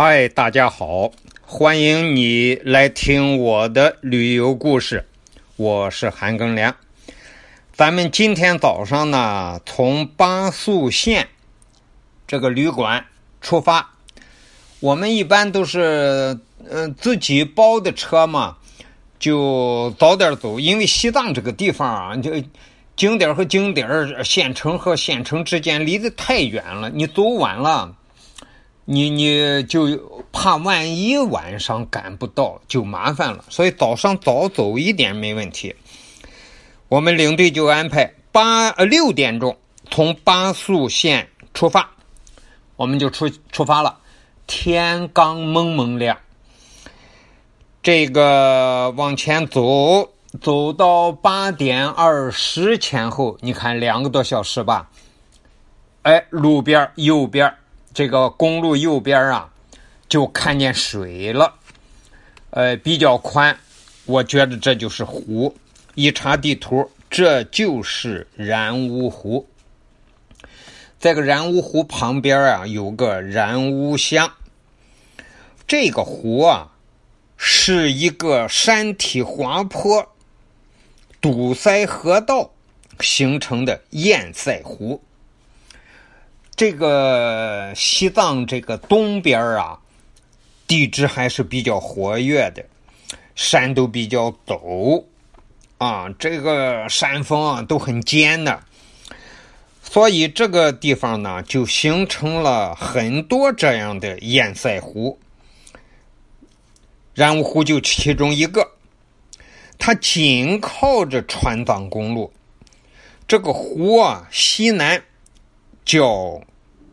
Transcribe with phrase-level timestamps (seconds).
[0.00, 1.10] 嗨，大家好，
[1.40, 5.04] 欢迎你来听我的旅游故事，
[5.56, 6.76] 我是韩庚良。
[7.72, 11.26] 咱们今天早上呢，从巴宿县
[12.28, 13.06] 这个旅馆
[13.40, 13.90] 出发。
[14.78, 16.38] 我们一般都是
[16.70, 18.56] 嗯自己包的车嘛，
[19.18, 22.30] 就早点走，因为西藏这个地方啊，就
[22.94, 27.96] 景点和景点、县城和县城之间离得太远了，你走晚了。
[28.90, 35.74] 你你就怕万一晚上赶不到就麻烦了，所以早上早走一点没问题。
[36.88, 39.58] 我们领队就安排八呃六点钟
[39.90, 41.90] 从巴宿县出发，
[42.76, 43.98] 我们就出出发了。
[44.46, 46.16] 天刚蒙蒙亮，
[47.82, 54.88] 这个往前走走到八点二十前后，你看两个多小时吧。
[56.04, 57.52] 哎，路边右边。
[57.98, 59.50] 这个公路右边啊，
[60.08, 61.54] 就看见水了，
[62.50, 63.58] 呃，比较宽，
[64.04, 65.56] 我觉得这就是湖。
[65.96, 69.48] 一查地图，这就是然乌湖。
[71.00, 74.32] 这个然乌湖旁边啊，有个然乌乡。
[75.66, 76.70] 这个湖啊，
[77.36, 80.14] 是一个山体滑坡
[81.20, 82.52] 堵塞河道
[83.00, 85.02] 形成的堰塞湖。
[86.58, 89.78] 这个西藏这个东边啊，
[90.66, 92.64] 地质还是比较活跃的，
[93.36, 95.04] 山都比较陡
[95.78, 98.60] 啊，这个山峰啊都很尖的，
[99.84, 105.16] 所以这个地方呢就形成了很多这样的堰塞湖，
[107.14, 108.68] 然乌湖就其中一个，
[109.78, 112.32] 它紧靠着川藏公路，
[113.28, 115.00] 这个湖啊西南
[115.88, 116.40] 叫。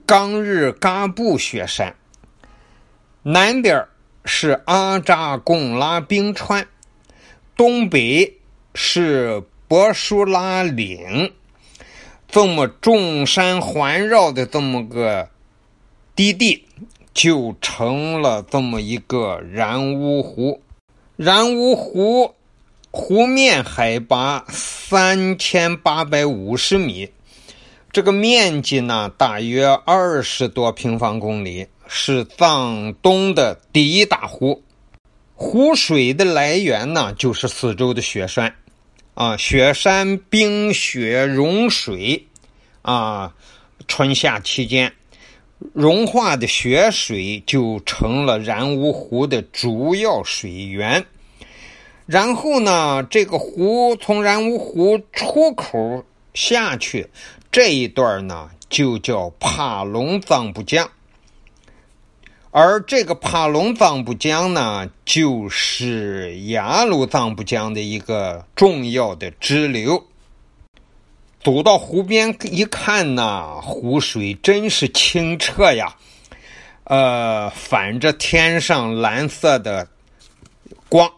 [0.07, 1.95] 冈日嘎布雪山，
[3.23, 3.83] 南边
[4.23, 6.67] 是阿扎贡拉冰川，
[7.57, 8.31] 东北
[8.75, 11.33] 是博舒拉岭，
[12.27, 15.27] 这么众山环绕的这么个
[16.15, 16.63] 低地，
[17.11, 20.61] 就成了这么一个然乌湖。
[21.15, 22.35] 然乌湖
[22.91, 27.09] 湖面海拔三千八百五十米。
[27.95, 34.61] 这个面积呢，大约二十多平方公里，是藏东的第一大湖。
[35.33, 38.53] 湖水的来源呢，就是四周的雪山，
[39.13, 42.25] 啊，雪山冰雪融水，
[42.81, 43.33] 啊，
[43.87, 44.91] 春夏期间
[45.71, 51.05] 融化的雪水就成了然乌湖的主要水源。
[52.05, 57.07] 然后呢，这个湖从然乌湖出口下去。
[57.55, 60.91] 这一段呢，就叫帕隆藏布江，
[62.51, 70.05] 而这个帕隆藏布江呢，就是雅鲁藏布江的一个重要的支流。
[71.41, 75.95] 走到湖边一看呢，湖水真是清澈呀，
[76.83, 79.87] 呃，反着天上蓝色的
[80.89, 81.09] 光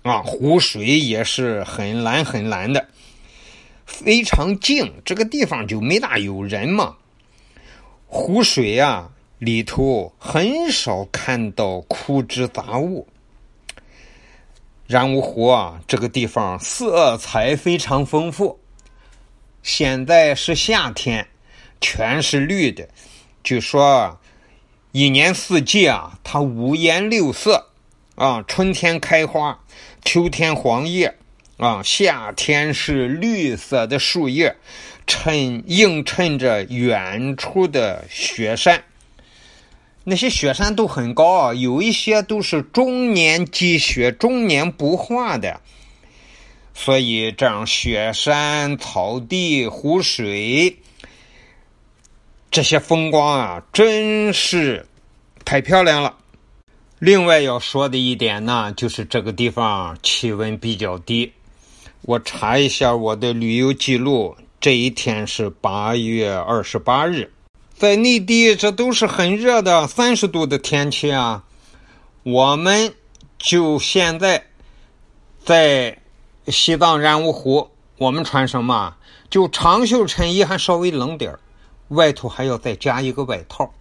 [0.00, 2.88] 啊，湖水也是很蓝很蓝的。
[4.04, 6.96] 非常静，这个地方就没大有人嘛。
[8.06, 13.06] 湖水啊，里头很少看到枯枝杂物。
[14.86, 18.58] 然乌湖啊，这个地方色彩非常丰富。
[19.62, 21.26] 现在是夏天，
[21.80, 22.88] 全是绿的。
[23.44, 24.18] 据说
[24.90, 27.68] 一年四季啊，它五颜六色
[28.16, 29.58] 啊，春天开花，
[30.04, 31.16] 秋天黄叶。
[31.58, 34.56] 啊，夏天是绿色的树叶，
[35.06, 38.82] 衬映衬着远处的雪山。
[40.04, 45.60] 那些雪山都很高啊，有一些都是终年积雪、终年不化的。
[46.74, 50.78] 所以，这样雪山、草地、湖水
[52.50, 54.84] 这些风光啊，真是
[55.44, 56.16] 太漂亮了。
[56.98, 61.32] 另外要说的一点呢，就是这个地方气温比较低。
[62.04, 67.32] 我查一下我的旅游记录，这一天是八月二十八日，
[67.76, 71.44] 在内地这都是很热的三十度的天气啊。
[72.24, 72.92] 我们
[73.38, 74.46] 就现在
[75.44, 75.96] 在
[76.48, 78.96] 西藏然乌湖，我们穿什么？
[79.30, 81.38] 就长袖衬衣，还稍微冷点儿
[81.88, 83.72] 外头还要再加一个外套。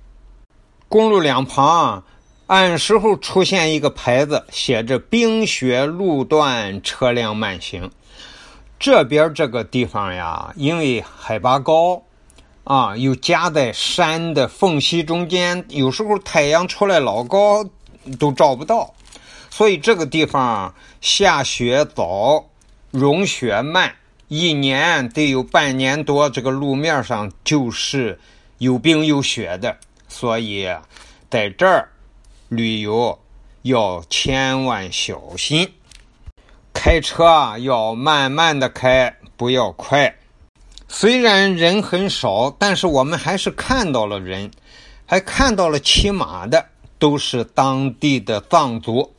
[0.88, 2.04] 公路两旁
[2.52, 7.90] 按时候出现一个牌子，写着“冰雪路段，车辆慢行”。
[8.78, 12.04] 这边这个地方呀，因为海拔高，
[12.66, 17.66] 啊，又夹在山的缝隙中间，有时候太阳出来老高
[18.20, 18.94] 都照不到，
[19.50, 22.50] 所以这个地方下雪早，
[22.90, 23.96] 融雪慢，
[24.28, 28.20] 一年得有半年多，这个路面上就是
[28.58, 29.78] 有冰有雪的，
[30.10, 30.68] 所以
[31.30, 31.88] 在这儿
[32.54, 33.18] 旅游
[33.62, 35.66] 要千万小心，
[36.74, 40.14] 开车啊要慢慢的开，不要快。
[40.90, 44.52] 虽然人很少，但是我们还是看到了人，
[45.06, 46.66] 还看到了骑马的，
[47.00, 49.10] 都是当地的藏族。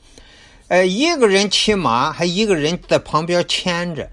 [0.68, 4.06] 哎，一个人骑马，还一个人在旁边牵着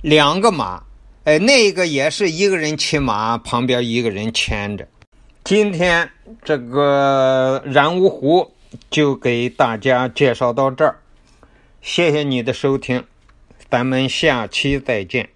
[0.00, 0.82] 两个马。
[1.24, 4.88] 哎，那个也是一个人骑马，旁边一个人牵着。
[5.44, 6.10] 今天
[6.42, 8.50] 这个然乌湖
[8.90, 10.96] 就给大家介绍到这儿，
[11.82, 13.04] 谢谢你的收听，
[13.68, 15.33] 咱们下期再见。